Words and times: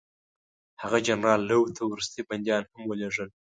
هغه 0.81 0.97
جنرال 1.07 1.39
لو 1.49 1.59
ته 1.75 1.81
وروستي 1.85 2.21
بندیان 2.29 2.63
هم 2.71 2.81
ولېږل. 2.85 3.29